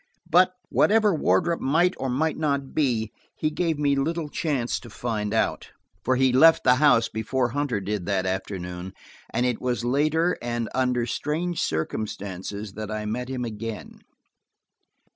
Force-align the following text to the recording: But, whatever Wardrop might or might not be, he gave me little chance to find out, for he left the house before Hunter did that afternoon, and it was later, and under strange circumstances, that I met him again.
But, 0.27 0.55
whatever 0.69 1.13
Wardrop 1.13 1.59
might 1.59 1.93
or 1.95 2.09
might 2.09 2.35
not 2.35 2.73
be, 2.73 3.11
he 3.35 3.51
gave 3.51 3.77
me 3.77 3.95
little 3.95 4.29
chance 4.29 4.79
to 4.79 4.89
find 4.89 5.31
out, 5.31 5.73
for 6.03 6.15
he 6.15 6.33
left 6.33 6.63
the 6.63 6.77
house 6.77 7.07
before 7.07 7.49
Hunter 7.49 7.79
did 7.79 8.07
that 8.07 8.25
afternoon, 8.25 8.93
and 9.31 9.45
it 9.45 9.61
was 9.61 9.85
later, 9.85 10.39
and 10.41 10.69
under 10.73 11.05
strange 11.05 11.61
circumstances, 11.61 12.73
that 12.73 12.89
I 12.89 13.05
met 13.05 13.29
him 13.29 13.45
again. 13.45 13.99